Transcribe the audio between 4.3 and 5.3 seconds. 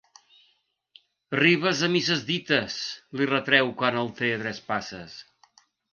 a tres passes.